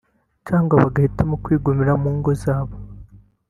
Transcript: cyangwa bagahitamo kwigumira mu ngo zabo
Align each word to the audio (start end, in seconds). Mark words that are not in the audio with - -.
cyangwa 0.47 0.79
bagahitamo 0.83 1.33
kwigumira 1.43 1.93
mu 2.01 2.09
ngo 2.17 2.31
zabo 2.43 2.73